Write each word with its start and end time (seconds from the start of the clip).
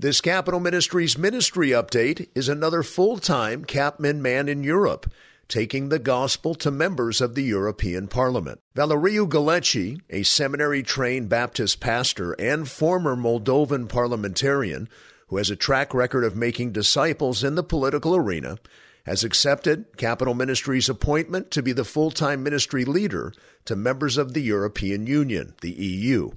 This 0.00 0.20
Capitol 0.20 0.60
Ministries 0.60 1.18
ministry 1.18 1.70
update 1.70 2.28
is 2.32 2.48
another 2.48 2.84
full 2.84 3.18
time 3.18 3.64
CapMin 3.64 4.20
man 4.20 4.48
in 4.48 4.62
Europe, 4.62 5.10
taking 5.48 5.88
the 5.88 5.98
gospel 5.98 6.54
to 6.54 6.70
members 6.70 7.20
of 7.20 7.34
the 7.34 7.42
European 7.42 8.06
Parliament. 8.06 8.60
Valeriu 8.76 9.28
Ghiletchi, 9.28 10.00
a 10.08 10.22
seminary 10.22 10.84
trained 10.84 11.28
Baptist 11.28 11.80
pastor 11.80 12.34
and 12.34 12.68
former 12.68 13.16
Moldovan 13.16 13.88
parliamentarian 13.88 14.88
who 15.30 15.36
has 15.36 15.50
a 15.50 15.56
track 15.56 15.92
record 15.92 16.22
of 16.22 16.36
making 16.36 16.70
disciples 16.70 17.42
in 17.42 17.56
the 17.56 17.64
political 17.64 18.14
arena, 18.14 18.56
has 19.04 19.24
accepted 19.24 19.96
Capitol 19.96 20.34
Ministries' 20.34 20.88
appointment 20.88 21.50
to 21.50 21.60
be 21.60 21.72
the 21.72 21.84
full 21.84 22.12
time 22.12 22.44
ministry 22.44 22.84
leader 22.84 23.32
to 23.64 23.74
members 23.74 24.16
of 24.16 24.32
the 24.32 24.42
European 24.42 25.08
Union, 25.08 25.54
the 25.60 25.72
EU. 25.72 26.30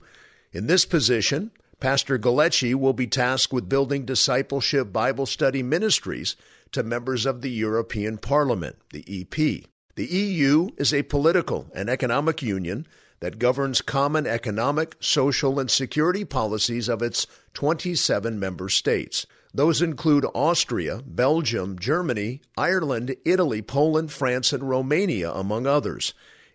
In 0.51 0.65
this 0.65 0.83
position, 0.83 1.51
Pastor 1.81 2.19
Ghiletchi 2.19 2.75
will 2.75 2.93
be 2.93 3.07
tasked 3.07 3.51
with 3.51 3.67
building 3.67 4.05
discipleship 4.05 4.93
Bible 4.93 5.25
study 5.25 5.63
ministries 5.63 6.35
to 6.73 6.83
members 6.83 7.25
of 7.25 7.41
the 7.41 7.49
European 7.49 8.19
Parliament, 8.19 8.75
the 8.91 9.03
EP. 9.09 9.65
The 9.95 10.05
EU 10.05 10.69
is 10.77 10.93
a 10.93 11.01
political 11.01 11.71
and 11.73 11.89
economic 11.89 12.43
union 12.43 12.85
that 13.19 13.39
governs 13.39 13.81
common 13.81 14.27
economic, 14.27 14.95
social, 14.99 15.59
and 15.59 15.71
security 15.71 16.23
policies 16.23 16.87
of 16.87 17.01
its 17.01 17.25
27 17.55 18.39
member 18.39 18.69
states. 18.69 19.25
Those 19.51 19.81
include 19.81 20.27
Austria, 20.35 21.01
Belgium, 21.03 21.79
Germany, 21.79 22.41
Ireland, 22.55 23.15
Italy, 23.25 23.63
Poland, 23.63 24.11
France, 24.11 24.53
and 24.53 24.69
Romania, 24.69 25.31
among 25.31 25.65
others. 25.65 26.13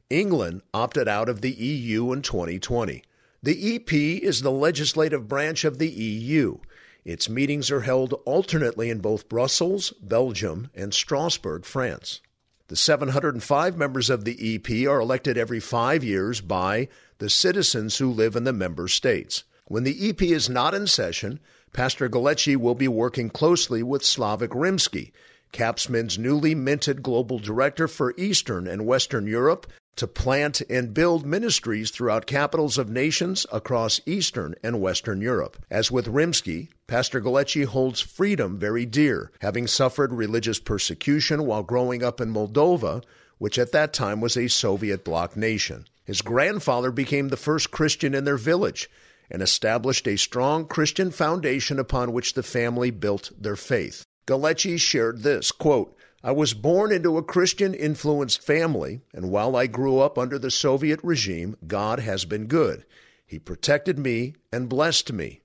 England 0.08 0.62
opted 0.72 1.08
out 1.08 1.28
of 1.28 1.40
the 1.40 1.50
EU 1.50 2.12
in 2.12 2.22
2020. 2.22 3.02
The 3.46 3.76
EP 3.76 3.92
is 3.92 4.42
the 4.42 4.50
legislative 4.50 5.28
branch 5.28 5.62
of 5.62 5.78
the 5.78 5.88
EU. 5.88 6.58
Its 7.04 7.28
meetings 7.28 7.70
are 7.70 7.82
held 7.82 8.12
alternately 8.24 8.90
in 8.90 8.98
both 8.98 9.28
Brussels, 9.28 9.92
Belgium, 10.02 10.68
and 10.74 10.92
Strasbourg, 10.92 11.64
France. 11.64 12.20
The 12.66 12.74
705 12.74 13.76
members 13.76 14.10
of 14.10 14.24
the 14.24 14.56
EP 14.56 14.88
are 14.88 14.98
elected 14.98 15.38
every 15.38 15.60
five 15.60 16.02
years 16.02 16.40
by 16.40 16.88
the 17.18 17.30
citizens 17.30 17.98
who 17.98 18.10
live 18.10 18.34
in 18.34 18.42
the 18.42 18.52
member 18.52 18.88
states. 18.88 19.44
When 19.66 19.84
the 19.84 20.08
EP 20.08 20.22
is 20.22 20.50
not 20.50 20.74
in 20.74 20.88
session, 20.88 21.38
Pastor 21.72 22.08
Ghiletchi 22.08 22.56
will 22.56 22.74
be 22.74 22.88
working 22.88 23.30
closely 23.30 23.80
with 23.80 24.02
Slavik 24.02 24.56
Rimsky, 24.56 25.12
CapMin's 25.52 26.18
newly 26.18 26.56
minted 26.56 27.00
global 27.00 27.38
director 27.38 27.86
for 27.86 28.12
Eastern 28.16 28.66
and 28.66 28.86
Western 28.86 29.28
Europe 29.28 29.68
to 29.96 30.06
plant 30.06 30.62
and 30.70 30.94
build 30.94 31.26
ministries 31.26 31.90
throughout 31.90 32.26
capitals 32.26 32.78
of 32.78 32.88
nations 32.88 33.46
across 33.52 34.00
Eastern 34.06 34.54
and 34.62 34.80
Western 34.80 35.20
Europe. 35.20 35.56
As 35.70 35.90
with 35.90 36.06
Rimsky, 36.06 36.68
Pastor 36.86 37.20
Ghiletchi 37.20 37.64
holds 37.64 38.00
freedom 38.00 38.58
very 38.58 38.86
dear, 38.86 39.32
having 39.40 39.66
suffered 39.66 40.12
religious 40.12 40.58
persecution 40.58 41.44
while 41.46 41.62
growing 41.62 42.02
up 42.02 42.20
in 42.20 42.32
Moldova, 42.32 43.02
which 43.38 43.58
at 43.58 43.72
that 43.72 43.92
time 43.92 44.20
was 44.20 44.36
a 44.36 44.48
Soviet 44.48 45.04
bloc 45.04 45.36
nation. 45.36 45.86
His 46.04 46.22
grandfather 46.22 46.90
became 46.90 47.28
the 47.28 47.36
first 47.36 47.70
Christian 47.70 48.14
in 48.14 48.24
their 48.24 48.36
village 48.36 48.88
and 49.30 49.42
established 49.42 50.06
a 50.06 50.16
strong 50.16 50.66
Christian 50.66 51.10
foundation 51.10 51.78
upon 51.78 52.12
which 52.12 52.34
the 52.34 52.44
family 52.44 52.90
built 52.90 53.32
their 53.36 53.56
faith. 53.56 54.04
Ghiletchi 54.26 54.78
shared 54.78 55.22
this 55.22 55.50
quote, 55.52 55.96
I 56.22 56.32
was 56.32 56.54
born 56.54 56.92
into 56.92 57.18
a 57.18 57.22
Christian 57.22 57.74
influenced 57.74 58.42
family, 58.42 59.00
and 59.12 59.30
while 59.30 59.54
I 59.54 59.66
grew 59.66 60.00
up 60.00 60.18
under 60.18 60.38
the 60.38 60.50
Soviet 60.50 60.98
regime, 61.02 61.56
God 61.66 62.00
has 62.00 62.24
been 62.24 62.46
good. 62.46 62.84
He 63.26 63.38
protected 63.38 63.98
me 63.98 64.34
and 64.52 64.68
blessed 64.68 65.12
me. 65.12 65.42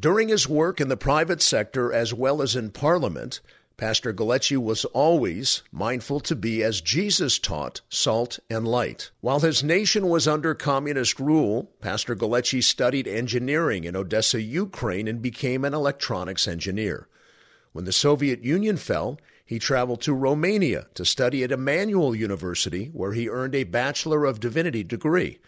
During 0.00 0.28
his 0.28 0.48
work 0.48 0.80
in 0.80 0.88
the 0.88 0.96
private 0.96 1.42
sector 1.42 1.92
as 1.92 2.14
well 2.14 2.40
as 2.40 2.56
in 2.56 2.70
Parliament, 2.70 3.40
Pastor 3.76 4.12
Ghiletchi 4.12 4.56
was 4.56 4.84
always 4.86 5.62
mindful 5.72 6.20
to 6.20 6.36
be, 6.36 6.62
as 6.62 6.80
Jesus 6.80 7.38
taught, 7.38 7.80
salt 7.88 8.38
and 8.48 8.68
light. 8.68 9.10
While 9.20 9.40
his 9.40 9.64
nation 9.64 10.08
was 10.08 10.28
under 10.28 10.54
communist 10.54 11.18
rule, 11.18 11.72
Pastor 11.80 12.14
Ghiletchi 12.14 12.62
studied 12.62 13.08
engineering 13.08 13.84
in 13.84 13.96
Odessa, 13.96 14.40
Ukraine, 14.40 15.08
and 15.08 15.20
became 15.20 15.64
an 15.64 15.74
electronics 15.74 16.46
engineer. 16.46 17.08
When 17.72 17.84
the 17.84 17.92
Soviet 17.92 18.44
Union 18.44 18.76
fell, 18.76 19.18
he 19.44 19.58
traveled 19.58 20.00
to 20.02 20.14
Romania 20.14 20.86
to 20.94 21.04
study 21.04 21.44
at 21.44 21.52
Emmanuel 21.52 22.14
University, 22.14 22.86
where 22.92 23.12
he 23.12 23.28
earned 23.28 23.54
a 23.54 23.64
Bachelor 23.64 24.24
of 24.24 24.40
Divinity 24.40 24.82
degree. 24.82 25.38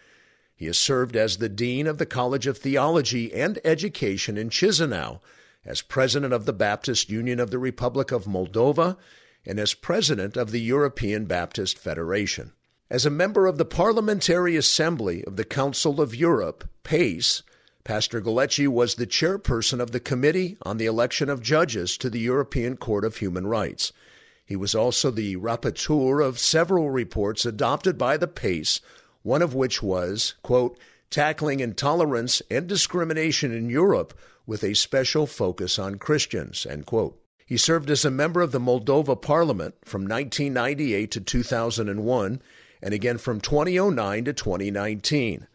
He 0.55 0.65
has 0.67 0.77
served 0.77 1.15
as 1.15 1.37
the 1.37 1.49
Dean 1.49 1.87
of 1.87 1.97
the 1.97 2.05
College 2.05 2.47
of 2.47 2.57
Theology 2.57 3.33
and 3.33 3.59
Education 3.63 4.37
in 4.37 4.49
Chisinau, 4.49 5.19
as 5.65 5.81
President 5.81 6.33
of 6.33 6.45
the 6.45 6.53
Baptist 6.53 7.09
Union 7.09 7.39
of 7.39 7.51
the 7.51 7.59
Republic 7.59 8.11
of 8.11 8.25
Moldova, 8.25 8.97
and 9.45 9.59
as 9.59 9.73
President 9.73 10.37
of 10.37 10.51
the 10.51 10.61
European 10.61 11.25
Baptist 11.25 11.77
Federation. 11.77 12.53
As 12.89 13.05
a 13.05 13.09
member 13.09 13.47
of 13.47 13.57
the 13.57 13.65
Parliamentary 13.65 14.55
Assembly 14.55 15.23
of 15.25 15.35
the 15.35 15.43
Council 15.43 15.99
of 15.99 16.15
Europe, 16.15 16.69
PACE, 16.83 17.43
Pastor 17.87 18.19
Ghiletchi 18.19 18.67
was 18.67 18.95
the 18.95 19.07
chairperson 19.07 19.79
of 19.79 19.91
the 19.91 20.01
Committee 20.01 20.57
on 20.61 20.75
the 20.75 20.87
Election 20.87 21.29
of 21.29 21.41
Judges 21.41 21.97
to 21.99 22.09
the 22.09 22.19
European 22.19 22.75
Court 22.75 23.05
of 23.05 23.15
Human 23.15 23.47
Rights. 23.47 23.93
He 24.45 24.57
was 24.57 24.75
also 24.75 25.09
the 25.09 25.37
rapporteur 25.37 26.21
of 26.21 26.37
several 26.37 26.89
reports 26.89 27.45
adopted 27.45 27.97
by 27.97 28.17
the 28.17 28.27
PACE, 28.27 28.81
one 29.23 29.41
of 29.41 29.55
which 29.55 29.81
was, 29.81 30.33
quote, 30.43 30.77
Tackling 31.09 31.61
Intolerance 31.61 32.41
and 32.51 32.67
Discrimination 32.67 33.53
in 33.53 33.69
Europe 33.69 34.13
with 34.45 34.65
a 34.65 34.73
special 34.73 35.25
focus 35.25 35.79
on 35.79 35.95
Christians, 35.95 36.67
end 36.69 36.85
quote. 36.85 37.17
He 37.45 37.55
served 37.55 37.89
as 37.89 38.03
a 38.03 38.11
member 38.11 38.41
of 38.41 38.51
the 38.51 38.59
Moldova 38.59 39.15
Parliament 39.15 39.75
from 39.85 40.01
1998 40.01 41.09
to 41.11 41.21
2001 41.21 42.41
and 42.81 42.93
again 42.93 43.17
from 43.17 43.39
2009 43.39 44.25
to 44.25 44.33
2019. 44.33 45.47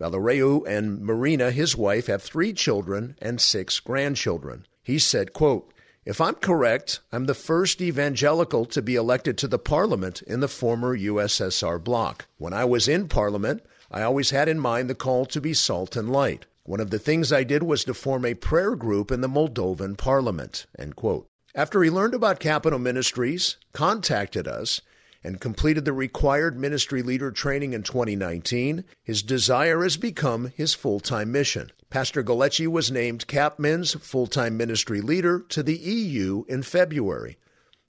Valeriu 0.00 0.66
and 0.66 1.00
Marina, 1.00 1.50
his 1.50 1.76
wife, 1.76 2.06
have 2.06 2.22
three 2.22 2.52
children 2.52 3.16
and 3.20 3.40
six 3.40 3.80
grandchildren. 3.80 4.66
He 4.82 4.98
said, 4.98 5.32
quote, 5.32 5.72
if 6.04 6.20
I'm 6.20 6.36
correct, 6.36 7.00
I'm 7.10 7.26
the 7.26 7.34
first 7.34 7.80
evangelical 7.80 8.64
to 8.66 8.80
be 8.80 8.94
elected 8.94 9.36
to 9.38 9.48
the 9.48 9.58
parliament 9.58 10.22
in 10.22 10.38
the 10.38 10.48
former 10.48 10.96
USSR 10.96 11.82
bloc. 11.82 12.26
When 12.38 12.52
I 12.52 12.64
was 12.64 12.86
in 12.86 13.08
parliament, 13.08 13.64
I 13.90 14.02
always 14.02 14.30
had 14.30 14.48
in 14.48 14.60
mind 14.60 14.88
the 14.88 14.94
call 14.94 15.26
to 15.26 15.40
be 15.40 15.52
salt 15.52 15.96
and 15.96 16.12
light. 16.12 16.46
One 16.62 16.80
of 16.80 16.90
the 16.90 17.00
things 17.00 17.32
I 17.32 17.42
did 17.42 17.64
was 17.64 17.84
to 17.84 17.94
form 17.94 18.24
a 18.24 18.34
prayer 18.34 18.76
group 18.76 19.10
in 19.10 19.20
the 19.20 19.28
Moldovan 19.28 19.96
parliament. 19.96 20.66
After 21.54 21.82
he 21.82 21.90
learned 21.90 22.14
about 22.14 22.38
Capitol 22.38 22.78
Ministries, 22.78 23.56
contacted 23.72 24.46
us, 24.46 24.80
and 25.26 25.40
completed 25.40 25.84
the 25.84 25.92
required 25.92 26.56
ministry 26.56 27.02
leader 27.02 27.32
training 27.32 27.72
in 27.72 27.82
2019, 27.82 28.84
his 29.02 29.24
desire 29.24 29.82
has 29.82 29.96
become 29.96 30.52
his 30.54 30.72
full 30.72 31.00
time 31.00 31.32
mission. 31.32 31.68
Pastor 31.90 32.22
Ghiletchi 32.22 32.68
was 32.68 32.92
named 32.92 33.26
CapMin's 33.26 33.94
full 33.94 34.28
time 34.28 34.56
ministry 34.56 35.00
leader 35.00 35.40
to 35.48 35.64
the 35.64 35.76
EU 35.78 36.44
in 36.46 36.62
February. 36.62 37.38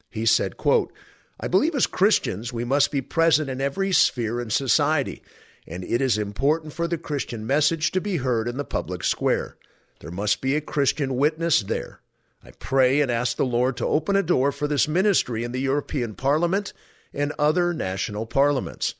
He 0.10 0.26
said, 0.26 0.58
quote, 0.58 0.92
I 1.40 1.48
believe 1.48 1.76
as 1.76 1.86
Christians 1.86 2.52
we 2.52 2.66
must 2.66 2.90
be 2.90 3.02
present 3.04 3.52
in 3.52 3.62
every 3.62 3.92
sphere 3.92 4.42
in 4.42 4.50
society, 4.50 5.22
and 5.68 5.84
it 5.84 6.02
is 6.02 6.18
important 6.18 6.74
for 6.74 6.88
the 6.88 6.98
Christian 6.98 7.46
message 7.46 7.92
to 7.92 8.02
be 8.02 8.18
heard 8.18 8.48
in 8.48 8.58
the 8.58 8.66
public 8.66 9.04
square. 9.04 9.58
There 10.00 10.10
must 10.10 10.42
be 10.42 10.56
a 10.56 10.62
Christian 10.62 11.16
witness 11.16 11.62
there. 11.62 12.02
I 12.44 12.50
pray 12.50 13.00
and 13.00 13.12
ask 13.12 13.38
the 13.38 13.46
Lord 13.46 13.78
to 13.78 13.86
open 13.86 14.16
a 14.16 14.24
door 14.24 14.52
for 14.52 14.68
this 14.68 14.88
ministry 14.88 15.44
in 15.44 15.52
the 15.52 15.62
European 15.62 16.16
Parliament 16.16 16.74
and 17.14 17.34
other 17.40 17.74
national 17.74 18.26
parliaments. 18.26 18.96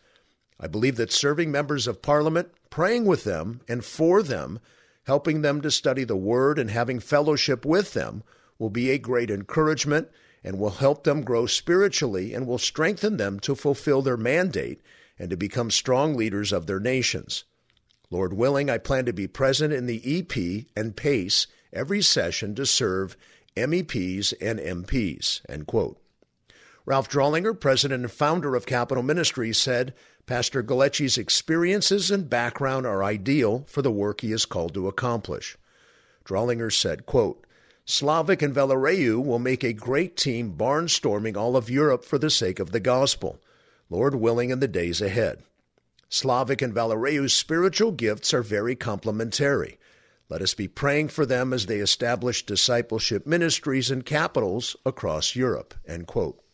I 0.60 0.68
believe 0.68 0.96
that 0.96 1.12
serving 1.12 1.52
members 1.52 1.88
of 1.88 2.02
parliament, 2.02 2.50
praying 2.70 3.06
with 3.06 3.24
them 3.24 3.62
and 3.68 3.84
for 3.86 4.24
them, 4.24 4.60
helping 5.06 5.42
them 5.42 5.62
to 5.62 5.72
study 5.72 6.04
the 6.04 6.16
Word, 6.18 6.60
and 6.60 6.70
having 6.70 7.00
fellowship 7.00 7.66
with 7.66 7.94
them 7.94 8.24
will 8.60 8.70
be 8.70 8.90
a 8.90 8.98
great 8.98 9.30
encouragement 9.30 10.10
and 10.44 10.60
will 10.60 10.72
help 10.72 11.04
them 11.04 11.24
grow 11.24 11.46
spiritually 11.46 12.34
and 12.34 12.48
will 12.48 12.58
strengthen 12.58 13.18
them 13.18 13.40
to 13.40 13.56
fulfill 13.56 14.02
their 14.02 14.18
mandate 14.18 14.82
and 15.20 15.30
to 15.30 15.38
become 15.38 15.72
strong 15.72 16.16
leaders 16.16 16.52
of 16.52 16.68
their 16.68 16.80
nations. 16.80 17.44
Lord 18.10 18.34
willing, 18.34 18.70
I 18.70 18.78
plan 18.78 19.06
to 19.06 19.14
be 19.14 19.28
present 19.28 19.74
in 19.74 19.86
the 19.86 20.02
EP 20.06 20.66
and 20.76 20.96
PACE 20.96 21.48
every 21.74 22.02
session 22.02 22.56
to 22.56 22.66
serve 22.66 23.18
MEPs 23.56 24.34
and 24.40 24.60
MPs. 24.60 25.42
End 25.50 25.68
quote. 25.68 26.00
Ralph 26.88 27.10
Drollinger, 27.10 27.60
president 27.60 28.04
and 28.04 28.10
founder 28.10 28.56
of 28.56 28.66
Capitol 28.66 29.04
Ministries, 29.04 29.58
said 29.58 29.94
Pastor 30.26 30.64
Ghiletchi's 30.64 31.18
experiences 31.18 32.10
and 32.10 32.30
background 32.30 32.86
are 32.86 33.04
ideal 33.04 33.66
for 33.68 33.82
the 33.82 33.92
work 33.92 34.22
he 34.22 34.32
is 34.32 34.46
called 34.46 34.74
to 34.74 34.88
accomplish. 34.88 35.58
Drollinger 36.24 36.72
said, 36.72 37.06
quote, 37.06 37.46
Slavik 37.86 38.42
and 38.42 38.56
Valeriu 38.56 39.22
will 39.22 39.38
make 39.38 39.66
a 39.66 39.74
great 39.74 40.16
team 40.16 40.56
barnstorming 40.58 41.36
all 41.36 41.58
of 41.58 41.70
Europe 41.70 42.06
for 42.06 42.18
the 42.18 42.30
sake 42.30 42.58
of 42.58 42.72
the 42.72 42.80
gospel, 42.80 43.42
Lord 43.90 44.16
willing 44.16 44.50
in 44.50 44.62
the 44.62 44.68
days 44.70 45.02
ahead. 45.02 45.44
Slavik 46.10 46.62
and 46.62 46.74
Valeriu's 46.74 47.34
spiritual 47.34 47.92
gifts 47.92 48.34
are 48.34 48.42
very 48.42 48.78
complementary. 48.78 49.78
Let 50.30 50.42
us 50.42 50.54
be 50.54 50.70
praying 50.70 51.10
for 51.10 51.26
them 51.26 51.52
as 51.52 51.66
they 51.66 51.80
establish 51.80 52.46
discipleship 52.46 53.28
ministries 53.28 53.92
in 53.92 54.04
capitals 54.04 54.78
across 54.86 55.36
Europe. 55.36 55.74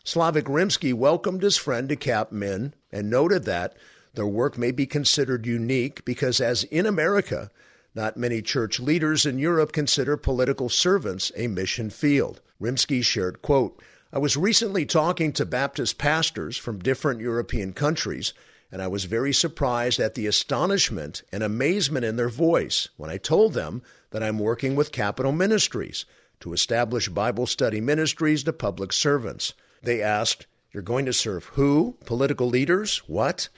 Slavik 0.06 0.50
Rimsky 0.50 0.92
welcomed 0.92 1.44
his 1.44 1.56
friend 1.56 1.88
to 1.88 1.96
CapMin 1.96 2.74
and 2.92 3.10
noted 3.10 3.46
that 3.46 3.78
their 4.16 4.28
work 4.28 4.58
may 4.58 4.72
be 4.72 4.86
considered 4.86 5.46
unique 5.46 6.04
because, 6.04 6.42
as 6.42 6.66
in 6.66 6.86
America, 6.86 7.50
not 7.96 8.18
many 8.18 8.42
church 8.42 8.82
leaders 8.82 9.26
in 9.26 9.40
Europe 9.40 9.72
consider 9.72 10.18
political 10.18 10.68
servants 10.68 11.32
a 11.38 11.48
mission 11.48 11.90
field. 11.90 12.42
Rimsky 12.60 13.02
shared, 13.02 13.42
quote, 13.42 13.82
I 14.12 14.20
was 14.20 14.36
recently 14.36 14.86
talking 14.86 15.32
to 15.34 15.46
Baptist 15.46 15.98
pastors 15.98 16.58
from 16.58 16.80
different 16.80 17.22
European 17.22 17.72
countries, 17.72 18.34
and 18.74 18.82
I 18.82 18.88
was 18.88 19.06
very 19.06 19.32
surprised 19.32 20.02
at 20.02 20.16
the 20.16 20.28
astonishment 20.28 21.24
and 21.32 21.44
amazement 21.44 22.04
in 22.04 22.18
their 22.18 22.28
voice 22.28 22.90
when 22.98 23.10
I 23.10 23.18
told 23.18 23.54
them 23.54 23.82
that 24.12 24.22
I'm 24.22 24.38
working 24.38 24.76
with 24.76 24.92
Capitol 24.92 25.32
Ministries 25.32 26.06
to 26.42 26.52
establish 26.52 27.08
Bible 27.08 27.48
study 27.48 27.80
ministries 27.80 28.44
to 28.44 28.52
public 28.52 28.92
servants. 28.92 29.54
They 29.84 30.02
asked, 30.02 30.48
You're 30.72 30.82
going 30.82 31.06
to 31.06 31.14
serve 31.14 31.46
who? 31.46 31.98
Political 32.06 32.48
leaders? 32.48 33.00
What? 33.06 33.50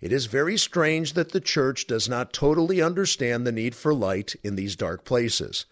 It 0.00 0.12
is 0.12 0.26
very 0.26 0.56
strange 0.56 1.14
that 1.14 1.32
the 1.32 1.40
church 1.40 1.86
does 1.86 2.08
not 2.08 2.32
totally 2.32 2.80
understand 2.80 3.46
the 3.46 3.52
need 3.52 3.74
for 3.74 3.92
light 3.92 4.34
in 4.42 4.56
these 4.56 4.76
dark 4.76 5.04
places. 5.04 5.66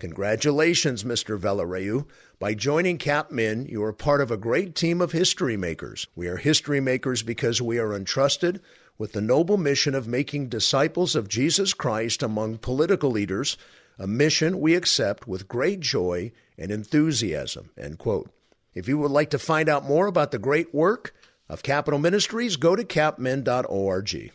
Congratulations, 0.00 1.04
Mr. 1.04 1.38
Valeriu. 1.38 2.06
By 2.40 2.54
joining 2.54 2.98
CapMin, 2.98 3.68
you 3.68 3.82
are 3.84 3.92
part 3.92 4.20
of 4.20 4.30
a 4.30 4.36
great 4.36 4.74
team 4.74 5.00
of 5.00 5.12
history 5.12 5.56
makers. 5.56 6.08
We 6.16 6.26
are 6.26 6.36
history 6.36 6.80
makers 6.80 7.22
because 7.22 7.62
we 7.62 7.78
are 7.78 7.94
entrusted 7.94 8.60
with 8.98 9.12
the 9.12 9.20
noble 9.20 9.56
mission 9.56 9.94
of 9.94 10.08
making 10.08 10.48
disciples 10.48 11.14
of 11.14 11.28
Jesus 11.28 11.74
Christ 11.74 12.22
among 12.22 12.58
political 12.58 13.10
leaders, 13.10 13.56
a 13.98 14.06
mission 14.08 14.60
we 14.60 14.74
accept 14.74 15.28
with 15.28 15.48
great 15.48 15.80
joy 15.80 16.32
and 16.58 16.70
enthusiasm. 16.70 17.70
If 18.74 18.88
you 18.88 18.98
would 18.98 19.10
like 19.10 19.30
to 19.30 19.38
find 19.38 19.68
out 19.68 19.84
more 19.84 20.06
about 20.06 20.32
the 20.32 20.38
great 20.38 20.74
work 20.74 21.14
of 21.48 21.62
Capitol 21.62 21.98
Ministries, 21.98 22.56
go 22.56 22.74
to 22.74 22.84
capmin.org. 22.84 24.32